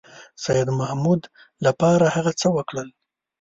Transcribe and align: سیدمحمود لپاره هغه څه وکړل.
سیدمحمود 0.43 1.21
لپاره 1.65 2.05
هغه 2.15 2.31
څه 2.41 2.47
وکړل. 2.57 2.87